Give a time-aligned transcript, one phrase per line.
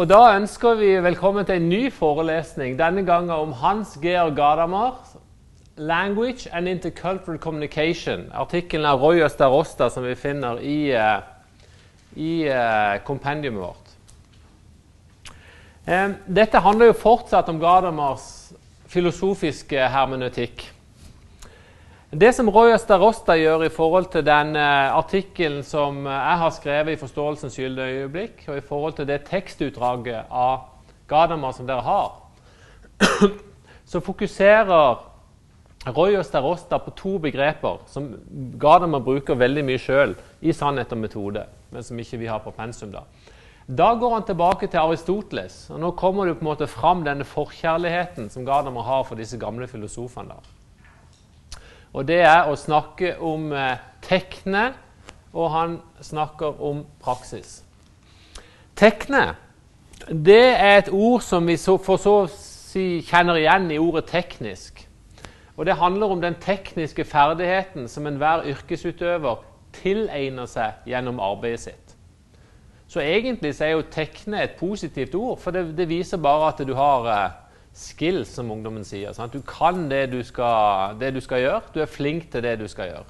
[0.00, 4.94] Og da ønsker vi velkommen til en ny forelesning, denne gangen om Hans Georg Gadamer.
[5.76, 8.32] 'Language and Intercultural Communication'.
[8.32, 11.20] Artikkelen av Roy Østarosta som vi finner i, uh,
[12.16, 13.92] i uh, kompendiumet vårt.
[15.84, 18.52] Um, dette handler jo fortsatt om Gadamers
[18.88, 20.64] filosofiske hermeneutikk.
[22.10, 26.96] Det som Roy Starosta gjør i forhold til den uh, artikkelen som jeg har skrevet
[26.96, 30.58] i 'Forståelsens gylne øyeblikk', og i forhold til det tekstutdraget av
[31.06, 32.10] Gadamer som dere har,
[33.90, 35.06] så fokuserer
[35.86, 38.16] Roy Starosta på to begreper som
[38.58, 42.50] Gadamer bruker veldig mye sjøl i 'Sannhet og metode', men som ikke vi har på
[42.50, 42.90] pensum.
[42.90, 43.06] Da
[43.68, 47.24] Da går han tilbake til Aristoteles, og nå kommer det på en måte fram denne
[47.24, 50.28] forkjærligheten som Gadamer har for disse gamle filosofene.
[50.28, 50.59] da.
[51.92, 54.70] Og det er å snakke om eh, tekne,
[55.32, 57.60] og han snakker om praksis.
[58.78, 59.34] Tekne
[60.08, 64.06] det er et ord som vi så, for så å si kjenner igjen i ordet
[64.08, 64.80] teknisk.
[65.58, 69.42] Og det handler om den tekniske ferdigheten som enhver yrkesutøver
[69.76, 71.96] tilegner seg gjennom arbeidet sitt.
[72.90, 76.62] Så egentlig så er jo tekne et positivt ord, for det, det viser bare at
[76.66, 77.36] du har uh,
[77.74, 79.12] skills, som ungdommen sier.
[79.12, 79.32] Sant?
[79.32, 81.60] Du kan det du, skal, det du skal gjøre.
[81.74, 83.04] Du er flink til det du skal gjøre.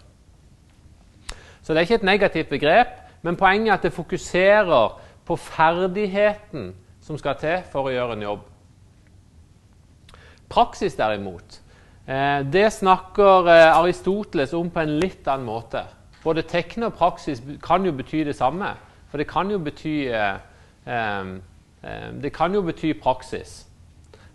[1.62, 6.72] Så det er ikke et negativt begrep, men poenget er at det fokuserer på ferdigheten
[7.00, 8.46] som skal til for å gjøre en jobb.
[10.50, 11.60] Praksis, derimot,
[12.10, 15.84] Eh, det snakker eh, Aristoteles om på en litt annen måte.
[16.24, 18.72] Både tekne og praksis kan jo bety det samme.
[19.10, 20.38] For det kan jo bety, eh,
[22.22, 23.64] det kan jo bety praksis.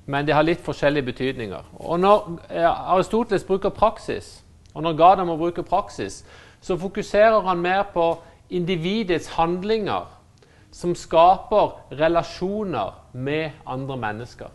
[0.05, 1.63] Men de har litt forskjellige betydninger.
[1.79, 6.25] Og Når Aristoteles bruker praksis, og når Gadamer bruker praksis,
[6.61, 8.17] så fokuserer han mer på
[8.49, 10.05] individets handlinger
[10.71, 14.51] som skaper relasjoner med andre mennesker.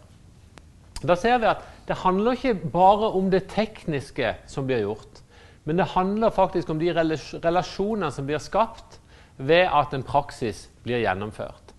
[1.01, 5.23] Da ser vi at det handler ikke bare om det tekniske som blir gjort,
[5.65, 9.01] men det handler faktisk om de relasjonene som blir skapt
[9.39, 11.73] ved at en praksis blir gjennomført.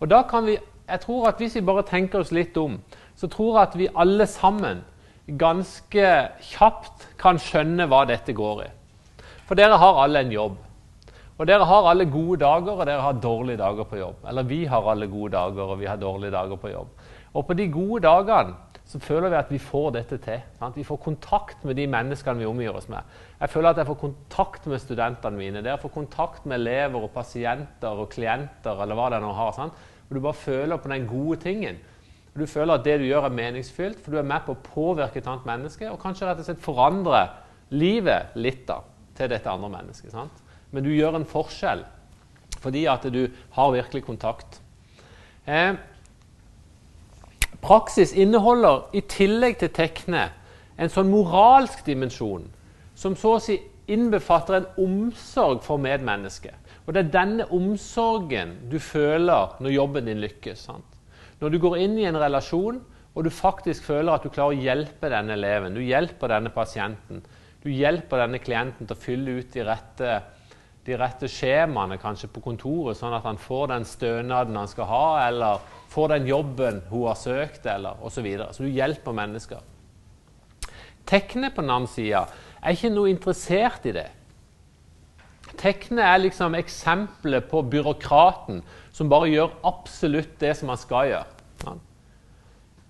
[0.00, 0.58] Og da kan vi,
[0.88, 2.78] jeg tror at Hvis vi bare tenker oss litt om,
[3.16, 4.82] så tror jeg at vi alle sammen
[5.26, 6.08] ganske
[6.44, 8.68] kjapt kan skjønne hva dette går i.
[9.48, 10.58] For dere har alle en jobb.
[11.34, 14.28] Og dere har alle gode dager, og dere har dårlige dager på jobb.
[14.28, 16.92] Eller vi har alle gode dager, og vi har dårlige dager på jobb.
[17.34, 20.42] Og på de gode dagene så føler vi at vi får dette til.
[20.58, 20.76] Sant?
[20.76, 23.00] Vi får kontakt med de menneskene vi omgir oss med.
[23.40, 25.62] Jeg føler at jeg får kontakt med studentene mine.
[25.64, 28.82] Dere får kontakt med elever og pasienter og klienter.
[28.82, 29.52] eller hva det nå har.
[29.56, 29.72] Sant?
[30.08, 31.78] Og Du bare føler på den gode tingen.
[32.34, 34.62] Og Du føler at det du gjør, er meningsfylt, for du er med på å
[34.64, 37.28] påvirke et annet menneske og kanskje rett og slett forandre
[37.70, 38.80] livet litt da,
[39.16, 40.12] til dette andre mennesket.
[40.12, 40.42] Sant?
[40.70, 41.84] Men du gjør en forskjell
[42.64, 44.60] fordi at du har virkelig kontakt.
[45.44, 45.74] Eh,
[47.64, 50.26] Praksis inneholder i tillegg til tekne
[50.76, 52.44] en sånn moralsk dimensjon
[52.98, 53.56] som så å si
[53.88, 56.54] innbefatter en omsorg for medmennesket.
[56.84, 60.66] Og det er denne omsorgen du føler når jobben din lykkes.
[60.68, 60.98] Sant?
[61.40, 62.82] Når du går inn i en relasjon
[63.14, 67.22] og du faktisk føler at du klarer å hjelpe denne eleven, du hjelper denne pasienten,
[67.62, 70.16] du hjelper denne klienten til å fylle ut de rette,
[70.84, 75.06] de rette skjemaene kanskje på kontoret, sånn at han får den stønaden han skal ha,
[75.28, 75.62] eller
[75.94, 78.18] får den jobben hun har søkt, eller osv.
[78.18, 78.50] Så, videre.
[78.52, 79.62] så du hjelper mennesker.
[81.08, 82.24] Tekne på den annen side
[82.60, 84.08] er ikke noe interessert i det.
[85.60, 88.62] Tekne er liksom eksempelet på byråkraten
[88.94, 91.30] som bare gjør absolutt det som han skal gjøre.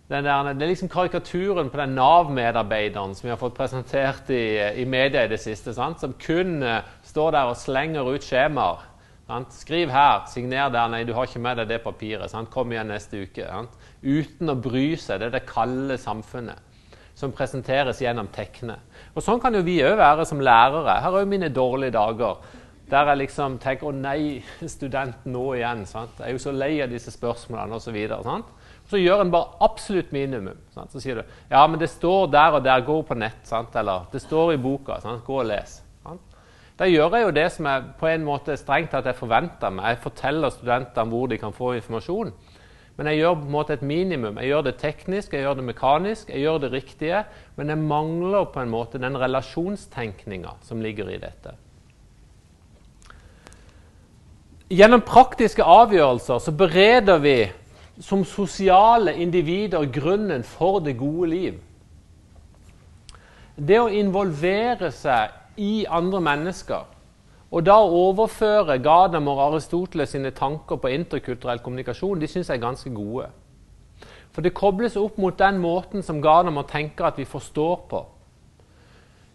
[0.04, 4.84] Der, det er liksom karikaturen på den Nav-medarbeideren som vi har fått presentert i, i
[4.84, 5.72] media i det siste.
[5.72, 6.02] Sant?
[6.04, 8.84] Som kun uh, står der og slenger ut skjemaer
[9.24, 9.54] Sant?
[9.56, 10.90] Skriv her, signer der.
[10.92, 12.28] Nei, du har ikke med deg det papiret.
[12.28, 12.50] Sant?
[12.52, 13.46] Kom igjen neste uke.
[13.48, 13.78] Sant?
[14.04, 15.22] Uten å bry seg.
[15.22, 16.60] Det er det kalde samfunnet
[17.14, 18.76] som presenteres gjennom tekne.
[19.14, 20.98] Og Sånn kan jo vi òg være som lærere.
[21.00, 22.42] Her er jo mine dårlige dager.
[22.90, 25.86] Der jeg liksom tenker 'Å nei, student nå igjen'.
[25.86, 26.18] Sant?
[26.18, 27.96] Jeg er jo så lei av disse spørsmålene osv.
[28.08, 28.42] Så,
[28.88, 30.58] så gjør en bare absolutt minimum.
[30.74, 30.92] Sant?
[30.92, 32.80] Så sier du 'Ja, men det står der og der.
[32.80, 33.76] Gå på nett.' Sant?
[33.76, 35.00] Eller 'Det står i boka.
[35.00, 35.24] Sant?
[35.24, 35.80] Gå og les'.
[36.74, 39.92] Da gjør jeg jo det som er på en måte strengt tatt jeg forventer meg.
[39.92, 42.32] Jeg forteller studentene hvor de kan få informasjon.
[42.96, 44.38] Men jeg gjør på en måte et minimum.
[44.38, 47.24] Jeg gjør det teknisk, jeg gjør det mekanisk, jeg gjør det riktige.
[47.56, 51.54] Men jeg mangler på en måte den relasjonstenkninga som ligger i dette.
[54.72, 57.36] Gjennom praktiske avgjørelser så bereder vi
[58.00, 61.58] som sosiale individer grunnen for det gode liv.
[63.56, 66.90] Det å involvere seg i andre mennesker
[67.54, 72.64] Og da overføre Gadamer og Aristoteles sine tanker på interkulturell kommunikasjon de synes jeg er
[72.64, 73.28] ganske gode.
[74.34, 78.00] For det kobles opp mot den måten som Gadamer tenker at vi forstår på.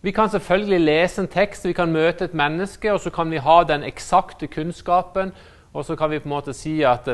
[0.01, 3.41] Vi kan selvfølgelig lese en tekst, vi kan møte et menneske, og så kan vi
[3.43, 5.33] ha den eksakte kunnskapen.
[5.73, 7.05] Og så kan vi på en måte si at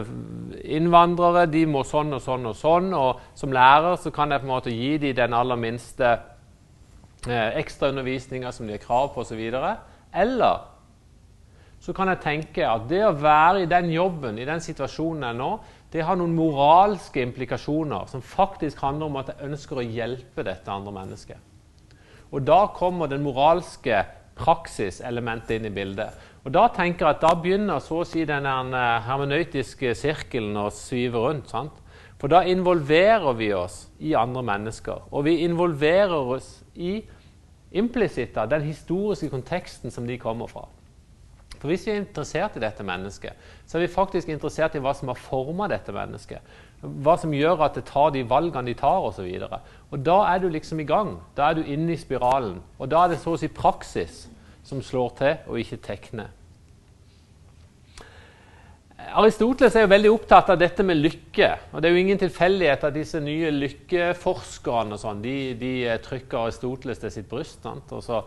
[0.63, 2.93] innvandrere de må sånn og sånn og sånn.
[2.93, 6.11] Og som lærer så kan jeg på en måte gi dem den aller minste
[7.27, 9.41] eh, ekstraundervisninga som de har krav på osv.
[10.13, 10.61] Eller
[11.81, 15.35] så kan jeg tenke at det å være i den jobben, i den situasjonen jeg
[15.35, 15.49] er nå,
[15.91, 20.71] det har noen moralske implikasjoner som faktisk handler om at jeg ønsker å hjelpe dette
[20.71, 21.54] andre mennesket.
[22.35, 24.03] Og da kommer den moralske
[24.35, 26.11] praksiselementet inn i bildet.
[26.45, 30.69] Og Da tenker jeg at da begynner så å si den eh, hermenøytiske sirkelen å
[30.69, 31.49] svive rundt.
[31.49, 31.79] sant?
[32.19, 35.07] For da involverer vi oss i andre mennesker.
[35.11, 36.99] Og vi involverer oss i
[37.75, 40.67] implisitta den historiske konteksten som de kommer fra.
[41.65, 43.33] For Hvis vi er interessert i dette mennesket,
[43.65, 46.53] så er vi faktisk interessert i hva som har forma dette mennesket.
[46.85, 49.25] Hva som gjør at det tar de valgene de tar, osv.
[49.25, 51.15] Og, så og da er du liksom i gang.
[51.33, 52.59] Da er du inne i spiralen.
[52.77, 54.27] Og da er det så å si praksis
[54.65, 56.29] som slår til, og ikke tekne.
[59.17, 61.49] Aristoteles er jo veldig opptatt av dette med lykke.
[61.73, 65.73] og Det er jo ingen tilfeldighet at disse nye lykkeforskerne sånn, de, de,
[66.05, 67.63] trykker Aristoteles til sitt bryst.
[67.65, 67.89] Sant?
[67.89, 68.21] Og så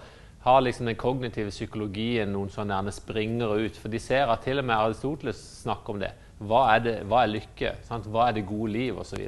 [0.48, 3.76] har liksom den kognitive psykologien noen sånne springere ut.
[3.78, 6.10] For de ser at til og med Aristoteles snakker om det.
[6.38, 7.72] Hva er, det, hva er lykke?
[7.86, 8.06] Sant?
[8.10, 8.98] Hva er det gode liv?
[8.98, 9.24] Osv.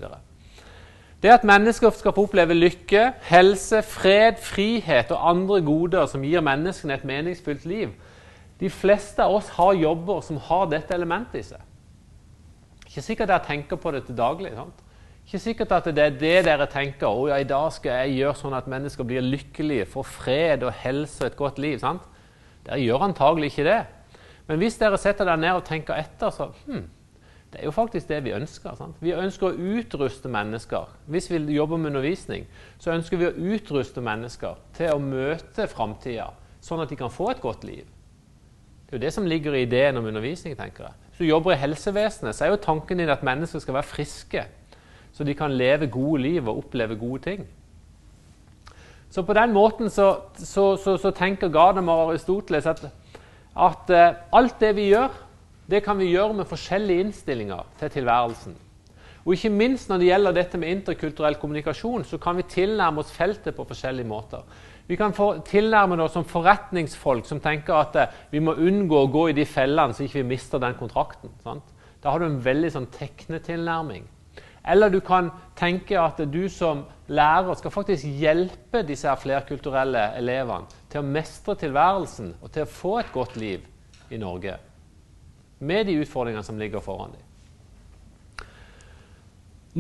[1.21, 6.45] Det at mennesker skal få oppleve lykke, helse, fred, frihet og andre goder som gir
[6.45, 7.91] menneskene et meningsfylt liv
[8.61, 11.61] De fleste av oss har jobber som har dette elementet i seg.
[12.87, 14.53] Ikke sikkert jeg tenker på det til daglig.
[14.53, 14.83] sant?
[15.31, 17.07] Ikke sikkert at det er det dere tenker.
[17.07, 20.73] å ja, i dag skal jeg gjøre sånn at mennesker blir lykkelige, får fred og
[20.75, 21.77] helse og et godt liv.
[21.79, 22.03] sant?
[22.67, 23.77] Dere gjør antagelig ikke det.
[24.49, 26.83] Men hvis dere setter dere ned og tenker etter, så hmm,
[27.53, 28.75] det er jo faktisk det vi ønsker.
[28.75, 28.99] Sant?
[28.99, 30.91] Vi ønsker å utruste mennesker.
[31.07, 32.51] Hvis vi jobber med undervisning,
[32.83, 37.31] så ønsker vi å utruste mennesker til å møte framtida, sånn at de kan få
[37.31, 37.87] et godt liv.
[38.83, 40.59] Det er jo det som ligger i ideen om undervisning.
[40.59, 41.11] tenker jeg.
[41.13, 44.51] Hvis du jobber i helsevesenet, så er jo tanken din at mennesker skal være friske
[45.13, 47.49] så de kan leve gode liv og oppleve gode ting.
[49.11, 52.85] Så på den måten så, så, så, så tenker Gadamer og Aristoteles at,
[53.59, 55.11] at uh, alt det vi gjør,
[55.71, 58.55] det kan vi gjøre med forskjellige innstillinger til tilværelsen.
[59.25, 63.11] Og ikke minst når det gjelder dette med interkulturell kommunikasjon, så kan vi tilnærme oss
[63.13, 64.47] feltet på forskjellige måter.
[64.87, 69.11] Vi kan få tilnærme oss som forretningsfolk som tenker at uh, vi må unngå å
[69.11, 71.35] gå i de fellene så ikke vi mister den kontrakten.
[71.43, 71.67] Sant?
[72.01, 74.07] Da har du en veldig sånn teknetilnærming.
[74.69, 81.01] Eller du kan tenke at du som lærer skal faktisk hjelpe disse flerkulturelle elevene til
[81.01, 83.65] å mestre tilværelsen og til å få et godt liv
[84.11, 84.59] i Norge
[85.61, 87.27] med de utfordringene som ligger foran dem.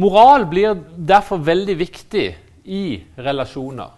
[0.00, 2.26] Moral blir derfor veldig viktig
[2.64, 2.84] i
[3.18, 3.90] relasjoner.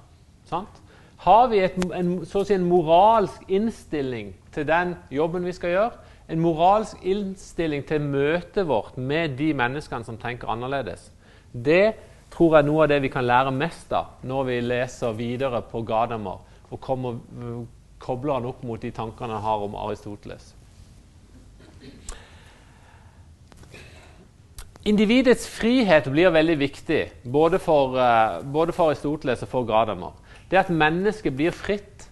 [0.49, 0.79] Sant?
[1.23, 6.41] Har vi et, en, si en moralsk innstilling til den jobben vi skal gjøre, en
[6.41, 11.11] moralsk innstilling til møtet vårt med de menneskene som tenker annerledes.
[11.53, 11.93] Det
[12.33, 15.61] tror jeg er noe av det vi kan lære mest av når vi leser videre
[15.69, 16.41] på Gadamer
[16.73, 17.19] og kommer,
[18.01, 20.55] kobler han opp mot de tankene han har om Aristoteles.
[24.89, 30.17] Individets frihet blir veldig viktig både for, uh, både for Aristoteles og for Gadamer.
[30.51, 32.09] Det at mennesket blir fritt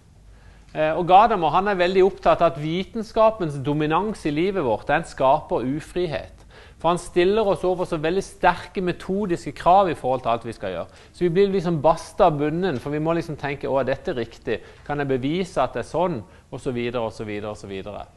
[0.71, 5.65] og Gadamer han er veldig opptatt av at vitenskapens dominans i livet vårt den skaper
[5.67, 6.37] ufrihet.
[6.81, 10.55] For han stiller oss over så veldig sterke metodiske krav i forhold til alt vi
[10.55, 11.01] skal gjøre.
[11.13, 14.15] Så vi blir liksom basta av bunnen, for vi må liksom tenke å, er dette
[14.17, 14.57] riktig?
[14.87, 16.17] Kan jeg bevise at det er sånn?
[16.49, 18.07] Og så videre og så videre og så videre.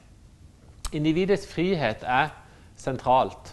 [0.96, 2.32] Individets frihet er
[2.80, 3.52] sentralt.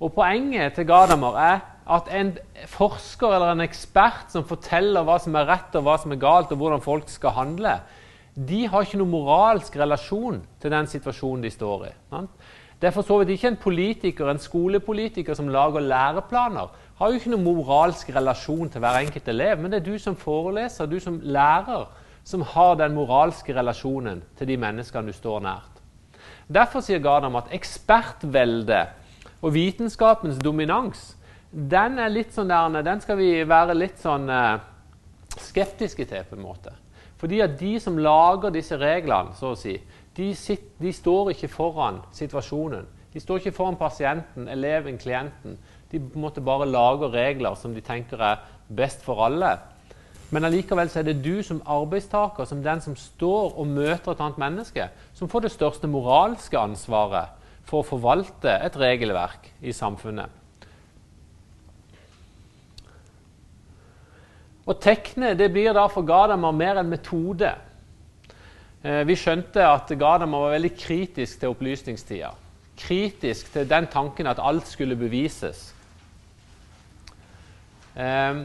[0.00, 2.34] Og poenget til Gadamer er at en
[2.68, 6.50] forsker eller en ekspert som forteller hva som er rett og hva som er galt,
[6.52, 7.78] og hvordan folk skal handle,
[8.36, 11.92] de har ikke noen moralsk relasjon til den situasjonen de står i.
[12.76, 16.74] Det er for så vidt ikke en politiker, en skolepolitiker som lager læreplaner.
[16.98, 20.18] Har jo ikke noen moralsk relasjon til hver enkelt elev, men det er du som
[20.20, 21.86] foreleser, du som lærer,
[22.26, 25.80] som har den moralske relasjonen til de menneskene du står nært.
[26.52, 28.84] Derfor sier Gadam at ekspertvelde
[29.42, 31.12] og vitenskapens dominans
[31.56, 34.58] den er litt sånn der, den skal vi være litt sånn eh,
[35.40, 36.74] skeptiske til, på en måte.
[37.16, 39.78] Fordi at de som lager disse reglene, så å si,
[40.16, 42.84] de, sitter, de, står ikke foran situasjonen.
[43.14, 45.56] De står ikke foran pasienten, eleven, klienten.
[45.88, 49.54] De på en måte bare lager regler som de tenker er best for alle.
[50.34, 54.42] Men allikevel er det du som arbeidstaker, som den som står og møter et annet
[54.42, 57.32] menneske, som får det største moralske ansvaret
[57.66, 60.30] for å forvalte et regelverk i samfunnet.
[64.66, 67.52] Å tekne det blir da for Gadamer mer en metode.
[68.82, 72.32] Eh, vi skjønte at Gadamer var veldig kritisk til opplysningstida.
[72.76, 75.70] Kritisk til den tanken at alt skulle bevises.
[77.96, 78.42] Um,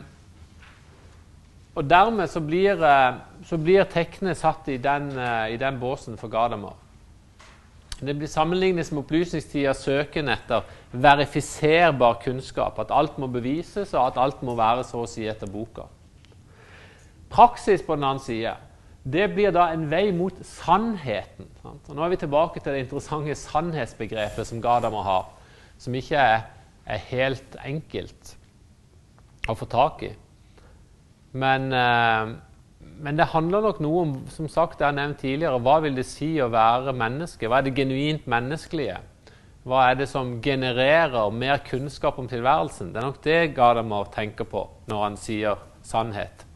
[1.75, 3.17] og dermed så blir, eh,
[3.49, 5.11] så blir tekne satt i den,
[5.51, 6.77] i den båsen for Gadamer.
[8.01, 12.79] Det blir sammenlignes med opplysningstidas søken etter verifiserbar kunnskap.
[12.81, 15.85] At alt må bevises, og at alt må være så å si etter boka.
[17.31, 18.55] Praksis på den annen side
[19.03, 21.47] det blir da en vei mot sannheten.
[21.63, 21.87] Sant?
[21.89, 25.31] Og nå er vi tilbake til det interessante sannhetsbegrepet som Gadamer har,
[25.81, 26.43] som ikke er,
[26.85, 28.35] er, helt enkelt
[29.49, 30.11] å få tak i.
[31.33, 32.35] Men, eh,
[32.99, 36.05] men, det handler nok noe om som sagt, jeg har nevnt tidligere, hva vil det
[36.09, 37.47] si å være menneske?
[37.47, 38.99] Hva er det genuint menneskelige?
[39.63, 42.93] Hva er det som genererer mer kunnskap om tilværelsen?
[42.93, 46.47] Det er nok det Gadamer tenker på når han sier sannhet.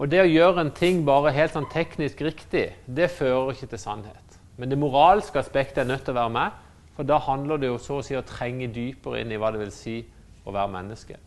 [0.00, 3.82] Og det å gjøre en ting bare helt sånn teknisk riktig, det fører ikke til
[3.82, 4.38] sannhet.
[4.58, 6.58] Men det moralske aspektet er nødt til å være med,
[6.96, 9.62] for da handler det jo så å si å trenge dypere inn i hva det
[9.62, 10.00] vil si
[10.46, 11.18] å være menneske.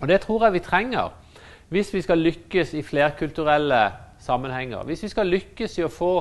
[0.00, 1.12] Og det tror jeg vi trenger
[1.74, 3.82] hvis vi skal lykkes i flerkulturelle
[4.22, 4.84] sammenhenger.
[4.86, 6.12] Hvis vi skal lykkes i å få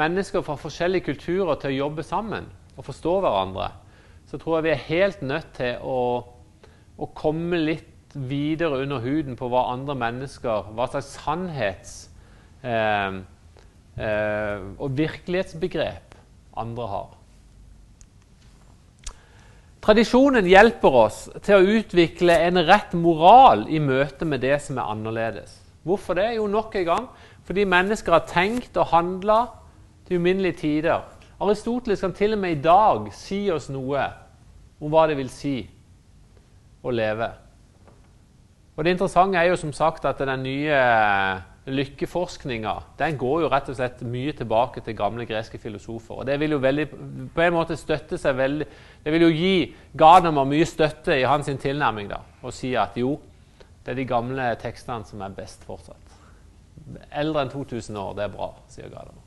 [0.00, 3.68] mennesker fra forskjellige kulturer til å jobbe sammen og forstå hverandre,
[4.30, 5.98] så tror jeg vi er helt nødt til å,
[6.96, 12.08] å komme litt videre under huden på hva andre mennesker Hva slags sannhets-
[12.62, 13.20] eh,
[13.98, 16.14] eh, og virkelighetsbegrep
[16.56, 17.10] andre har.
[19.84, 24.88] Tradisjonen hjelper oss til å utvikle en rett moral i møte med det som er
[24.94, 25.58] annerledes.
[25.84, 26.30] Hvorfor det?
[26.38, 27.08] Jo, nok en gang
[27.44, 29.42] fordi mennesker har tenkt og handla
[30.08, 31.02] til uminnelige tider.
[31.36, 34.06] Aristoteles kan til og med i dag si oss noe
[34.80, 35.58] om hva det vil si
[36.80, 37.28] å leve.
[38.76, 40.80] Og Det interessante er jo som sagt at den nye
[41.64, 46.20] lykkeforskninga den går jo rett og slett mye tilbake til gamle greske filosofer.
[46.20, 46.86] og Det vil jo veldig,
[47.34, 48.66] på en måte støtte seg veldig,
[49.04, 53.16] det vil jo gi Gadamer mye støtte i hans tilnærming da, og si at jo,
[53.84, 56.00] det er de gamle tekstene som er best fortsatt.
[57.12, 59.20] Eldre enn 2000 år, det er bra, sier Gadamer.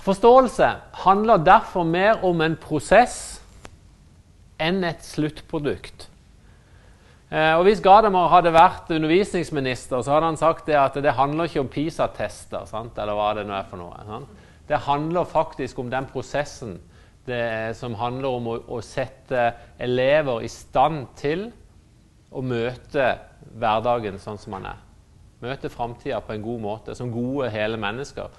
[0.00, 0.68] Forståelse
[1.04, 3.40] handler derfor mer om en prosess
[4.60, 6.09] enn et sluttprodukt.
[7.30, 11.46] Eh, og Hvis Gadamer hadde vært undervisningsminister, så hadde han sagt det at det handler
[11.46, 12.66] ikke om PISA-tester.
[12.74, 14.06] Eller hva det nå er for noe.
[14.08, 14.46] Sant?
[14.66, 16.80] Det handler faktisk om den prosessen
[17.26, 21.48] det, som handler om å, å, sette elever i stand til
[22.30, 23.12] å møte
[23.58, 24.80] hverdagen sånn som man er.
[25.40, 28.30] Møte framtida på en god måte, som gode, hele mennesker.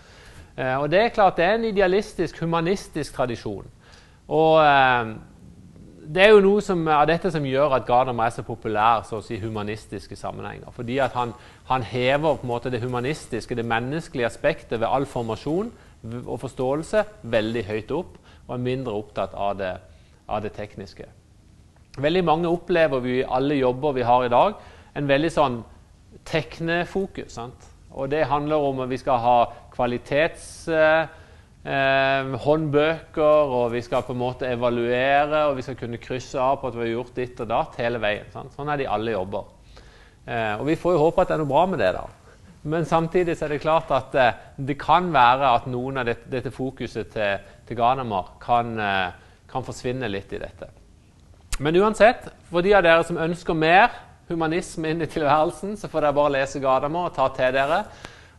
[0.55, 3.67] Eh, og Det er klart det er en idealistisk, humanistisk tradisjon.
[4.31, 5.15] Og eh,
[6.11, 9.21] det er jo noe som, av dette som gjør at Gadamer er så populær så
[9.21, 10.73] å si humanistiske sammenhenger.
[10.75, 11.31] Fordi at han,
[11.69, 15.71] han, hever på en måte det humanistiske, det menneskelige aspektet ved all formasjon
[16.25, 19.71] og forståelse veldig høyt opp, og er mindre opptatt av det,
[20.27, 21.07] av det tekniske.
[22.01, 24.59] Veldig mange opplever vi i alle jobber vi har i dag,
[24.97, 25.61] en veldig sånn
[26.27, 27.37] teknefokus.
[27.37, 27.71] Sant?
[27.91, 29.39] Og det handler om at vi skal ha
[29.71, 30.67] kvalitets...
[31.61, 36.57] Eh, håndbøker, og vi skal på en måte evaluere, og vi skal kunne krysse av
[36.57, 38.31] på at vi har gjort ditt og datt hele veien.
[38.33, 38.55] Sant?
[38.55, 39.45] Sånn er det i alle jobber.
[40.25, 42.07] Eh, og vi får jo håpe at det er noe bra med det, da.
[42.73, 46.53] Men samtidig er det klart at eh, det kan være at noen av dette, dette
[46.53, 50.69] fokuset til, til Ghanamar kan, eh, kan forsvinne litt i dette.
[51.61, 53.93] Men uansett, for de av dere som ønsker mer
[54.31, 57.83] humanisme inn i tilværelsen, så får dere bare lese Gadamer og ta til dere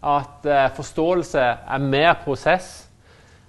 [0.02, 2.88] at eh, forståelse er mer prosess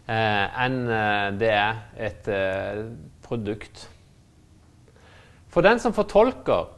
[0.08, 2.80] enn eh, det er et eh,
[3.24, 3.88] produkt.
[5.54, 6.72] For den som fortolker,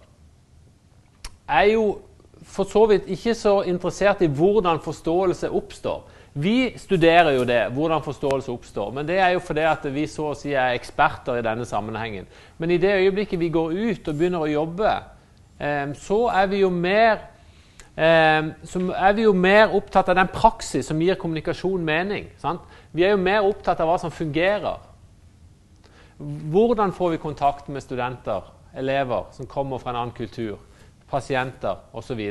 [1.48, 1.86] er jo
[2.46, 6.03] for så vidt ikke så interessert i hvordan forståelse oppstår.
[6.36, 10.34] Vi studerer jo det, hvordan forståelse oppstår, men det er jo fordi at vi så
[10.34, 12.27] å si er eksperter i denne sammenhengen.
[12.60, 14.91] Men i det øyeblikket vi går ut og begynner å jobbe,
[15.58, 17.35] eh, så er vi jo mer eh,
[17.96, 22.28] så er vi jo mer opptatt av den praksis som gir kommunikasjon mening.
[22.42, 22.62] Sant?
[22.92, 24.84] Vi er jo mer opptatt av hva som fungerer.
[26.18, 28.44] Hvordan får vi kontakt med studenter,
[28.75, 30.58] elever som kommer fra en annen kultur,
[31.10, 32.22] pasienter osv.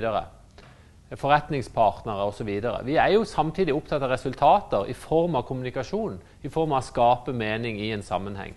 [1.14, 2.50] Forretningspartnere osv.
[2.84, 6.88] Vi er jo samtidig opptatt av resultater i form av kommunikasjon, i form av å
[6.88, 8.54] skape mening i en sammenheng.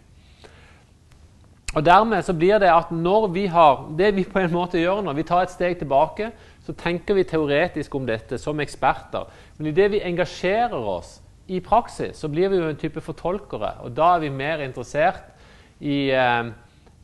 [1.75, 5.03] Og dermed så blir det at når vi har det vi på en måte gjør
[5.05, 6.31] når vi tar et steg tilbake,
[6.67, 9.29] så tenker vi teoretisk om dette som eksperter.
[9.57, 13.77] Men idet vi engasjerer oss i praksis, så blir vi jo en type fortolkere.
[13.87, 15.29] Og da er vi mer interessert
[15.79, 16.49] i, eh,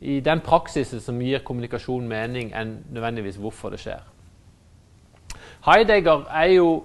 [0.00, 4.04] i den praksisen som gir kommunikasjon mening, enn nødvendigvis hvorfor det skjer.
[5.64, 6.84] Heidegger er jo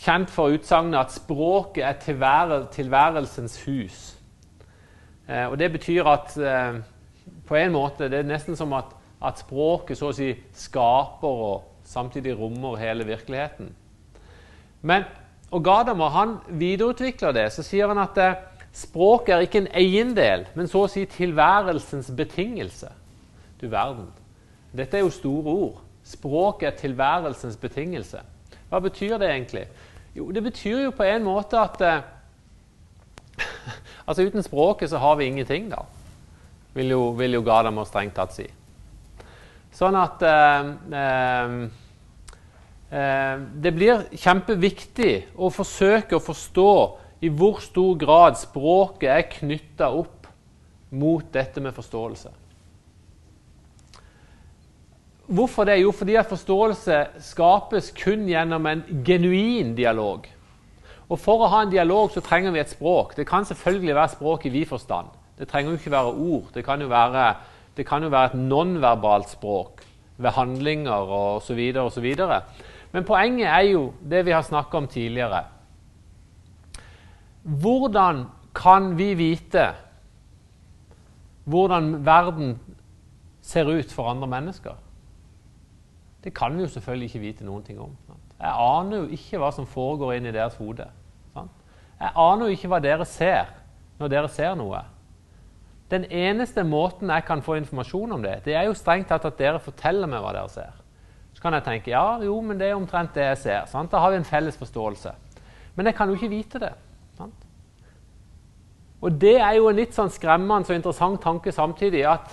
[0.00, 4.16] kjent for utsagnet at språket er tilværel tilværelsens hus.
[5.28, 6.80] Eh, og Det betyr at eh,
[7.46, 11.73] på en måte det er nesten som at, at språket så å si skaper og
[11.84, 13.74] samtidig rommer hele virkeligheten.
[14.82, 15.04] Men,
[15.50, 17.46] og Gadamer han videreutvikler det.
[17.52, 18.40] Så sier han at eh,
[18.74, 22.90] språket er ikke en eiendel, men så å si tilværelsens betingelse.
[23.60, 24.10] Du verden.
[24.74, 25.82] Dette er jo store ord.
[26.04, 28.20] Språket er tilværelsens betingelse.
[28.68, 29.68] Hva betyr det egentlig?
[30.14, 32.10] Jo, det betyr jo på en måte at eh,
[34.06, 35.86] Altså uten språket så har vi ingenting, da.
[36.74, 38.44] Vil jo, vil jo Gadamer strengt tatt si.
[39.74, 40.68] Sånn at eh,
[41.00, 41.56] eh,
[42.94, 46.74] eh, Det blir kjempeviktig å forsøke å forstå
[47.24, 50.28] i hvor stor grad språket er knytta opp
[50.94, 52.30] mot dette med forståelse.
[55.24, 55.78] Hvorfor det?
[55.80, 60.28] Jo, fordi at forståelse skapes kun gjennom en genuin dialog.
[61.08, 63.16] Og For å ha en dialog så trenger vi et språk.
[63.16, 65.08] Det kan selvfølgelig være språk i vid forstand.
[65.38, 66.46] Det trenger jo ikke være ord.
[66.54, 67.24] Det kan jo være,
[67.82, 69.82] kan jo være et nonverbalt språk
[70.16, 71.60] ved handlinger osv.
[71.82, 72.14] osv.
[72.92, 75.42] Men poenget er jo det vi har snakka om tidligere.
[77.42, 79.74] Hvordan kan vi vite
[81.44, 82.60] hvordan verden
[83.42, 84.72] ser ut for andre mennesker?
[86.24, 87.96] Det kan vi jo selvfølgelig ikke vite noen ting om.
[88.40, 90.86] Jeg aner jo ikke hva som foregår inn i deres hode.
[92.00, 93.52] Jeg aner jo ikke hva dere ser
[93.98, 94.80] når dere ser noe.
[95.94, 99.38] Den eneste måten jeg kan få informasjon om det, det er jo strengt tatt at
[99.38, 100.72] dere forteller meg hva dere ser.
[101.34, 103.68] Så kan jeg tenke ja, jo, men det er omtrent det jeg ser.
[103.70, 103.92] Sant?
[103.92, 105.14] Da har vi en felles forståelse.
[105.74, 106.72] Men jeg kan jo ikke vite det.
[107.18, 107.46] Sant?
[109.04, 112.32] Og det er jo en litt sånn skremmende og interessant tanke samtidig at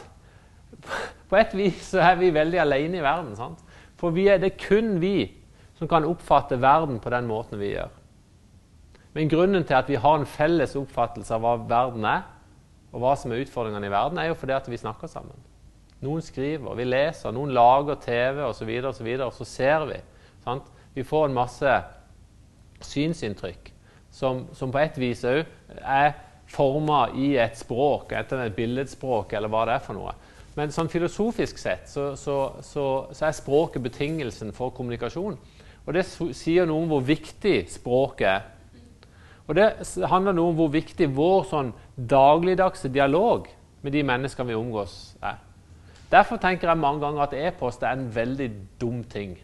[1.29, 3.35] på et vis så er vi veldig alene i verden.
[3.37, 3.61] Sant?
[4.01, 5.29] For er, det er kun vi
[5.77, 7.89] som kan oppfatte verden på den måten vi gjør.
[9.13, 12.23] Men grunnen til at vi har en felles oppfattelse av hva verden er,
[12.91, 15.37] og hva som er utfordringene i verden, er jo fordi at vi snakker sammen.
[16.01, 19.99] Noen skriver, vi leser, noen lager TV osv., og, så videre, og så ser vi.
[20.43, 20.67] Sant?
[20.95, 21.75] Vi får en masse
[22.81, 23.71] synsinntrykk
[24.11, 25.45] som, som på et vis òg
[25.79, 26.15] er
[26.51, 30.15] forma i et språk, enten et billedspråk eller hva det er for noe.
[30.57, 35.37] Men sånn filosofisk sett så, så, så, så, er språket betingelsen for kommunikasjon.
[35.85, 38.49] Og det sier noe om hvor viktig språket er.
[39.47, 39.69] Og det
[40.11, 41.71] handler noe om hvor viktig vår sånn
[42.09, 43.47] dagligdagse dialog
[43.81, 45.39] med de menneskene vi omgås, er.
[46.11, 49.37] Derfor tenker jeg mange ganger at e-post er en veldig dum ting.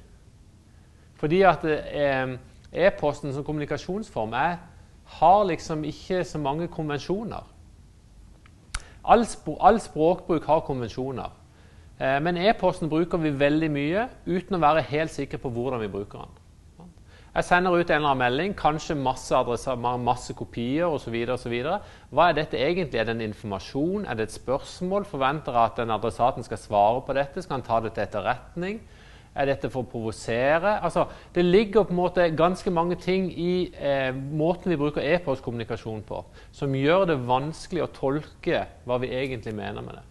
[1.16, 2.34] Fordi at eh,
[2.74, 4.58] e-posten som kommunikasjonsform er,
[5.06, 7.48] har liksom ikke så mange konvensjoner.
[9.06, 9.26] All,
[9.60, 11.32] all språkbruk har konvensjoner.
[12.00, 15.88] Eh, men e-posten bruker vi veldig mye uten å være helt sikre på hvordan vi
[15.94, 16.36] bruker den.
[17.38, 21.14] Jeg sender ut en eller annen melding, kanskje masse, adresser, masse kopier osv.
[22.10, 22.98] Hva er dette egentlig?
[22.98, 24.08] Er det en informasjon?
[24.10, 25.06] Er det et spørsmål?
[25.06, 27.44] Forventer jeg at den adressaten skal svare på dette?
[27.46, 28.82] Skal han ta det til etterretning?
[29.38, 30.80] Er dette for å provosere?
[30.82, 36.02] Altså, det ligger på en måte ganske mange ting i eh, måten vi bruker e-postkommunikasjon
[36.10, 40.08] på, som gjør det vanskelig å tolke hva vi egentlig mener med det.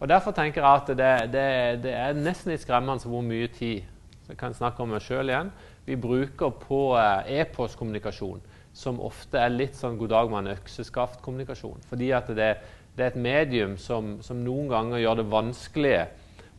[0.00, 1.48] Og Derfor tenker jeg at det, det,
[1.84, 3.84] det er nesten litt skremmende hvor mye tid
[4.30, 5.50] jeg kan snakke om meg sjøl igjen,
[5.86, 8.40] vi bruker på eh, e-postkommunikasjon,
[8.72, 11.82] som ofte er litt sånn god dag mann økseskaft-kommunikasjon.
[11.90, 12.50] Fordi at det,
[12.94, 15.94] det, er et medium som, som noen ganger gjør det vanskelig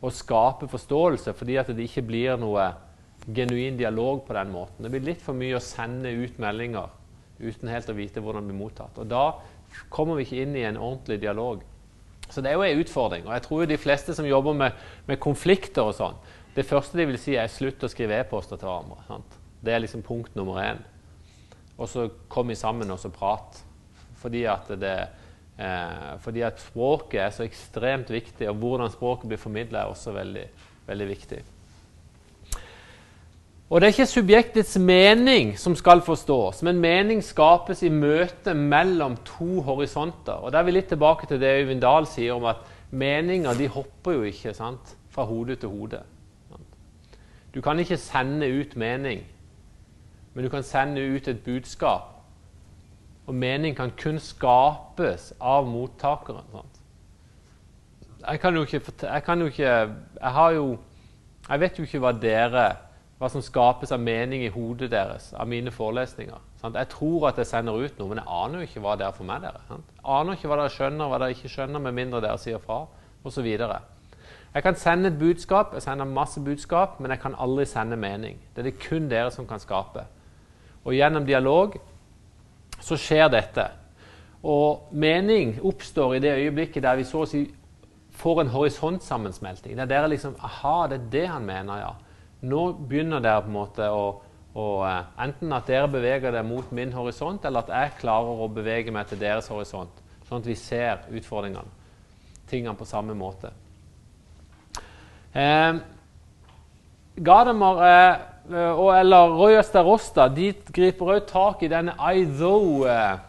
[0.02, 2.72] å skape forståelse fordi at det ikke blir noe
[3.30, 4.82] genuin dialog på den måten.
[4.82, 6.90] Det blir litt for mye å sende ut meldinger
[7.42, 8.98] uten helt å vite hvordan det blir mottatt.
[8.98, 9.26] Og da
[9.92, 11.62] kommer vi ikke inn i en ordentlig dialog.
[12.32, 13.26] Så det er jo en utfordring.
[13.26, 16.18] Og jeg tror jo de fleste som jobber med, med konflikter og sånn,
[16.54, 19.00] det første de vil si, er slutt å skrive e-poster til hverandre.
[19.08, 19.38] Sant?
[19.62, 20.80] Det er liksom punkt nummer én.
[21.78, 23.62] Og så kom vi sammen og så prat.
[24.22, 24.96] Fordi at det,
[25.58, 30.14] Eh, fordi at språket er så ekstremt viktig, og hvordan språket blir formidla, er også
[30.16, 30.46] veldig,
[30.86, 31.42] veldig viktig.
[33.72, 39.16] Og Det er ikke subjektets mening som skal forstås, men mening skapes i møte mellom
[39.24, 40.42] to horisonter.
[40.44, 42.56] Og Da er vi litt tilbake til det Øyvind Dahl sier om at
[42.90, 46.02] meninger de hopper jo ikke sant, fra hode til hode.
[47.54, 49.26] Du kan ikke sende ut mening,
[50.34, 52.12] men du kan sende ut et budskap
[53.26, 56.46] og mening kan kun skapes av mottakeren.
[56.52, 56.78] Sant?
[58.22, 59.62] jeg kan jo ikke Jeg kan jo ikke
[60.20, 60.78] Jeg har jo
[61.48, 62.76] Jeg vet jo ikke hva dere
[63.18, 66.38] Hva som skapes av mening i hodet deres av mine forelesninger.
[66.60, 66.74] Sant?
[66.74, 69.12] Jeg tror at jeg sender ut noe, men jeg aner jo ikke hva det er
[69.14, 69.44] for meg.
[69.44, 69.60] dere.
[69.68, 69.92] Sant?
[69.94, 72.80] Jeg aner ikke hva dere skjønner, hva dere ikke skjønner, med mindre dere sier fra,
[73.22, 73.46] osv.
[74.54, 78.36] Jeg kan sende et budskap, jeg sender masse budskap, men jeg kan aldri sende mening.
[78.52, 80.04] Det er det kun dere som kan skape.
[80.84, 81.78] Og gjennom dialog
[82.80, 83.64] så skjer dette.
[84.42, 87.46] Og mening oppstår i det øyeblikket der vi så å si
[88.18, 89.76] får en horisontsammensmelting.
[89.78, 91.92] Der dere liksom Aha, det er det han mener, ja.
[92.42, 94.04] Nå begynner dere på en måte å,
[94.58, 98.50] å eh, Enten at dere beveger dere mot min horisont, eller at jeg klarer å
[98.52, 100.02] bevege meg til deres horisont.
[100.28, 101.70] Sånn at vi ser utfordringene,
[102.50, 103.54] tingene på samme måte.
[105.34, 105.74] Eh,
[107.24, 108.16] Gadamer eh,
[109.00, 113.20] eller Roy Rosta de griper også tak i denne I though-filosofien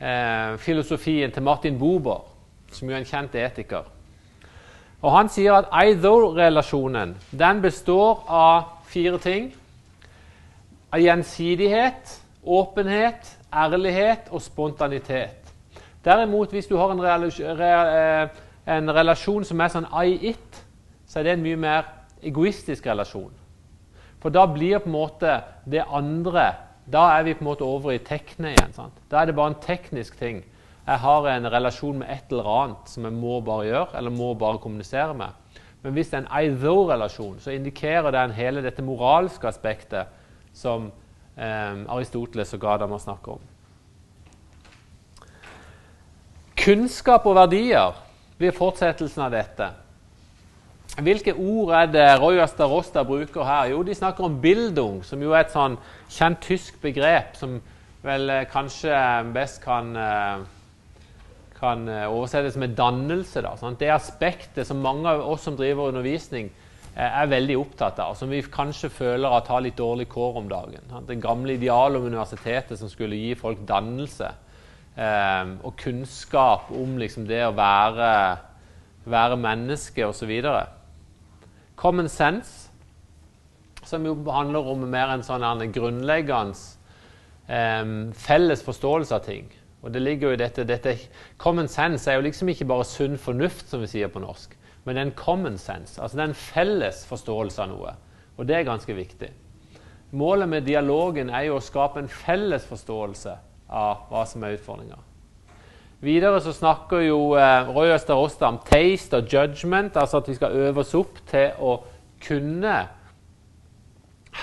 [0.00, 2.24] eh, filosofien til Martin Buber,
[2.72, 3.84] som jo er en kjent etiker.
[5.04, 9.50] Og Han sier at I-though-relasjonen den består av fire ting.
[10.92, 15.52] Av gjensidighet, åpenhet, ærlighet og spontanitet.
[16.04, 18.28] Derimot, hvis du har en, relasjon, eh,
[18.76, 20.62] en relasjon som er sånn I-it,
[21.14, 21.84] så er det en mye mer
[22.26, 23.30] egoistisk relasjon.
[24.18, 25.36] For da blir på en måte
[25.70, 26.48] det andre
[26.90, 28.74] da er vi på en måte over i tekne igjen.
[28.74, 28.96] Sant?
[29.08, 30.42] Da er det bare en teknisk ting.
[30.84, 34.34] Jeg har en relasjon med et eller annet som jeg må bare gjøre, eller må
[34.34, 35.62] bare kommunisere med.
[35.84, 40.12] Men hvis det er en I-though-relasjon, så indikerer den hele dette moralske aspektet
[40.52, 40.90] som
[41.38, 43.46] eh, Aristoteles og Gadamer snakker om.
[46.64, 47.96] Kunnskap og verdier
[48.36, 49.70] blir fortsettelsen av dette.
[51.02, 53.64] Hvilke ord er det Roy Astarosta bruker her?
[53.72, 55.76] Jo, De snakker om 'bildung', som jo er et sånn
[56.08, 57.60] kjent tysk begrep som
[58.04, 58.94] vel eh, kanskje
[59.34, 60.44] best kan, eh,
[61.58, 63.42] kan eh, oversettes med dannelse.
[63.42, 63.80] Da, sant?
[63.80, 66.52] Det aspektet som mange av oss som driver undervisning,
[66.94, 70.92] er veldig opptatt av, som vi kanskje føler at har litt dårlig kår om dagen.
[71.08, 74.28] Det gamle idealet om universitetet som skulle gi folk dannelse
[75.66, 78.38] og kunnskap om liksom, det å være,
[79.10, 80.30] være menneske osv.
[81.76, 82.70] Common sense,
[83.84, 86.56] som jo handler om mer en sånn grunnleggende
[87.48, 89.50] um, felles forståelse av ting.
[89.84, 90.96] Og det ligger jo i dette, dette,
[91.36, 94.94] Common sense er jo liksom ikke bare sunn fornuft, som vi sier på norsk, men
[94.94, 96.00] det er en common sense.
[96.00, 97.94] Altså det er en felles forståelse av noe.
[98.36, 99.30] Og det er ganske viktig.
[100.14, 103.34] Målet med dialogen er jo å skape en felles forståelse
[103.74, 104.98] av hva som er utfordringa.
[106.04, 110.52] Videre så snakker jo eh, Roy Øster om taste og judgment, altså at vi skal
[110.66, 111.78] øve oss opp til å
[112.24, 112.76] kunne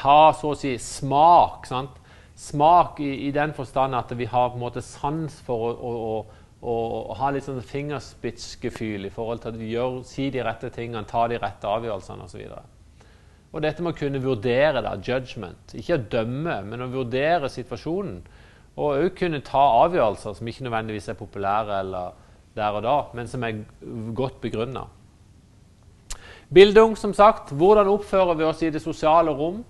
[0.01, 1.67] ha så å si smak.
[1.69, 1.97] Sant?
[2.41, 6.13] Smak i, i, den forstand at vi har på en måte sans for å, å,
[6.61, 6.75] å,
[7.11, 11.27] å ha litt sånn fingerspitzgefühl i forhold til å gjøre, si de rette tingene, ta
[11.29, 12.45] de rette avgjørelsene osv.
[12.47, 13.09] Og,
[13.51, 15.75] og dette med å kunne vurdere, da, judgment.
[15.77, 18.23] Ikke å dømme, men å vurdere situasjonen.
[18.79, 22.17] Og òg kunne ta avgjørelser som ikke nødvendigvis er populære eller
[22.55, 23.61] der og da, men som er
[24.15, 24.87] godt begrunna.
[26.53, 27.53] Bildung, som sagt.
[27.55, 29.61] Hvordan oppfører vi oss i det sosiale rom?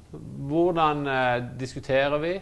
[0.49, 2.39] Hvordan eh, diskuterer vi?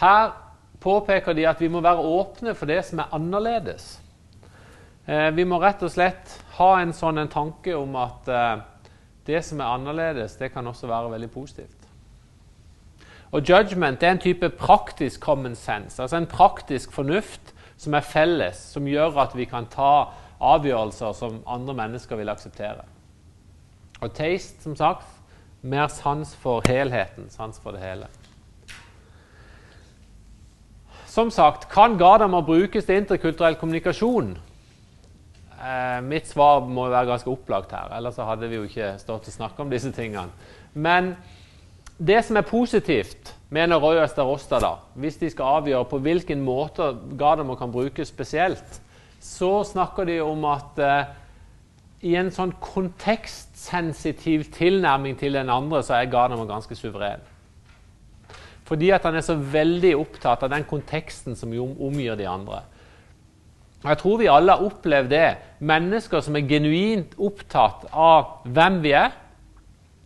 [0.00, 0.32] Her
[0.80, 4.00] påpeker de at vi må være åpne for det som er annerledes.
[5.06, 8.64] Eh, vi må rett og slett ha en sånn en tanke om at eh,
[9.26, 11.83] det som er annerledes, det kan også være veldig positivt.
[13.34, 18.60] Og judgment er en type praktisk common sense, altså en praktisk fornuft som er felles,
[18.70, 20.12] som gjør at vi kan ta
[20.44, 22.86] avgjørelser som andre mennesker vil akseptere.
[24.00, 25.08] Og taste, som sagt,
[25.62, 28.06] mer sans for helheten, sans for det hele.
[31.10, 34.34] Som sagt, kan Gadamer brukes til interkulturell kommunikasjon?
[35.54, 39.34] Eh, mitt svar må være ganske opplagt her, ellers hadde vi jo ikke stått og
[39.34, 40.30] snakket om disse tingene.
[40.74, 41.14] Men
[41.98, 46.96] det som er positivt, mener Roy Øster da, hvis de skal avgjøre på hvilken måte
[47.18, 48.80] Gardermo kan brukes spesielt,
[49.20, 51.12] så snakker de om at eh,
[52.04, 57.22] i en sånn kontekstsensitiv tilnærming til den andre, så er Gardermo ganske suveren.
[58.64, 62.62] Fordi at han er så veldig opptatt av den konteksten som omgir de andre.
[63.84, 65.26] Jeg tror vi alle har opplevd det.
[65.60, 69.12] Mennesker som er genuint opptatt av hvem vi er,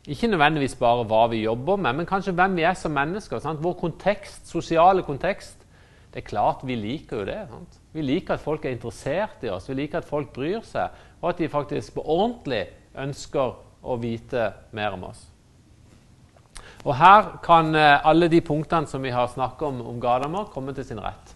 [0.09, 3.43] ikke nødvendigvis bare hva vi jobber med, men kanskje hvem vi er som mennesker.
[3.45, 3.61] Sant?
[3.63, 5.67] Vår kontekst, sosiale kontekst.
[6.15, 7.41] Det er klart vi liker jo det.
[7.51, 7.81] Sant?
[7.93, 11.33] Vi liker at folk er interessert i oss, vi liker at folk bryr seg, og
[11.33, 12.65] at de faktisk på ordentlig
[12.99, 15.27] ønsker å vite mer om oss.
[16.87, 20.73] Og Her kan eh, alle de punktene som vi har snakket om om Gadamer, komme
[20.77, 21.35] til sin rett.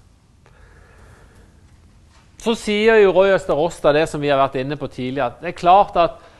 [2.42, 5.42] Så sier jo Roy Øster Rosta det som vi har vært inne på tidligere, at
[5.42, 6.31] det er klart at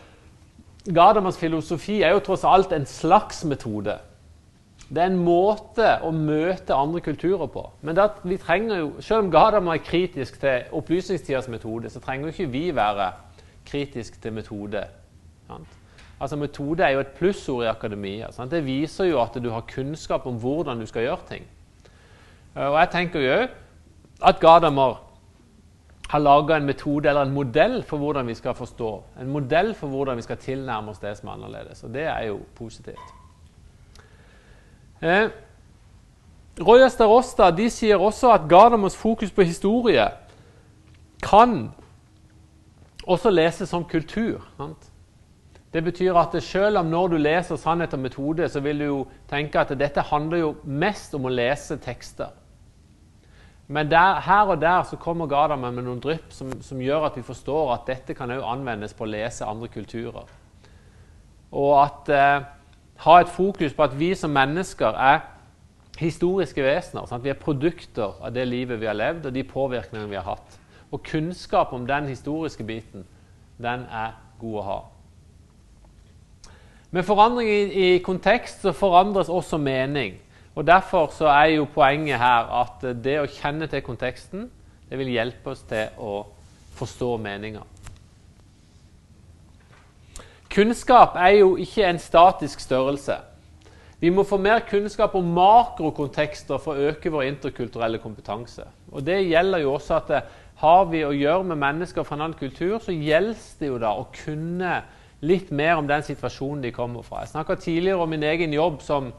[0.91, 3.99] Gardamers filosofi er jo tross alt en slags metode.
[4.93, 7.63] Det er en måte å møte andre kulturer på.
[7.87, 12.35] Men vi trenger jo, selv om Gadamer er kritisk til opplysningstidas metode, så trenger jo
[12.35, 13.13] ikke vi være
[13.69, 14.83] kritisk til metode.
[15.47, 15.79] Sant?
[16.23, 18.29] Altså Metode er jo et plussord i akademia.
[18.31, 18.51] Sant?
[18.51, 21.47] Det viser jo at du har kunnskap om hvordan du skal gjøre ting.
[22.55, 23.39] Og jeg tenker jo
[24.23, 25.01] at Gadamer
[26.13, 28.91] har laga en metode eller en modell for hvordan vi skal forstå.
[29.21, 31.81] En modell for hvordan vi skal tilnærme oss det som er annerledes.
[31.85, 33.15] Og det er jo positivt.
[35.01, 35.31] Eh,
[36.61, 40.05] Roy Øster de sier også at Gardermos fokus på historie
[41.23, 41.73] kan
[43.07, 44.45] også leses som kultur.
[44.57, 44.91] Sant?
[45.73, 49.07] Det betyr at selv om når du leser 'Sannhet og metode', så vil du jo
[49.31, 52.29] tenke at dette handler jo mest om å lese tekster.
[53.73, 57.17] Men der, her og der så kommer Gadamer med noen drypp som, som, gjør at
[57.17, 60.29] vi forstår at dette kan også anvendes på å lese andre kulturer.
[61.53, 62.45] Og at eh,
[63.07, 65.23] ha et fokus på at vi som mennesker er
[65.99, 67.07] historiske vesener.
[67.09, 67.25] Sant?
[67.25, 70.59] Vi er produkter av det livet vi har levd, og de påvirkningene vi har hatt.
[70.93, 73.07] Og kunnskap om den historiske biten,
[73.57, 74.81] den er god å ha.
[76.93, 77.61] Med forandring i,
[77.97, 80.19] i kontekst så forandres også mening.
[80.55, 84.51] Og Derfor så er jo poenget her at det å kjenne til konteksten
[84.91, 86.27] det vil hjelpe oss til å
[86.77, 87.63] forstå meninga.
[90.53, 93.17] Kunnskap er jo ikke en statisk størrelse.
[94.03, 98.67] Vi må få mer kunnskap om makrokontekster for å øke vår interkulturelle kompetanse.
[98.93, 100.11] Og Det gjelder jo også at
[100.61, 103.95] har vi å gjøre med mennesker fra en annen kultur, så gjelder det jo da
[103.97, 104.83] å kunne
[105.23, 107.23] litt mer om den situasjonen de kommer fra.
[107.23, 109.13] Jeg snakka tidligere om min egen jobb som,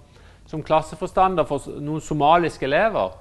[0.53, 3.15] som klasseforstander for noen somaliske elever.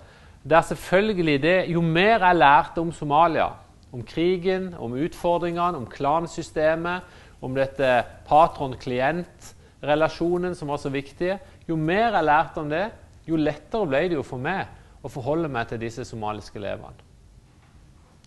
[0.45, 3.49] Der selvfølgelig det, Jo mer jeg lærte om Somalia,
[3.93, 7.03] om krigen, om utfordringene, om klansystemet,
[7.41, 11.39] om dette patron-klient-relasjonen som var så viktig.
[11.69, 12.91] Jo mer jeg lærte om det,
[13.27, 14.67] jo lettere ble det jo for meg
[15.03, 16.93] å forholde meg til disse somaliske elevene.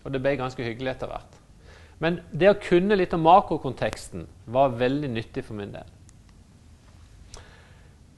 [0.03, 1.35] Og det ble ganske hyggelig etter hvert.
[1.99, 5.94] Men det å kunne litt om makrokonteksten var veldig nyttig for min del.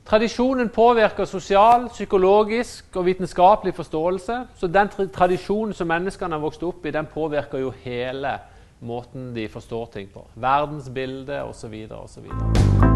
[0.07, 4.37] Tradisjonen påvirker sosial, psykologisk og vitenskapelig forståelse.
[4.55, 8.37] Så den tradisjonen som menneskene har vokst opp i, den påvirker jo hele
[8.79, 10.23] måten de forstår ting på.
[10.35, 11.81] Verdensbildet osv.
[11.91, 12.86] osv.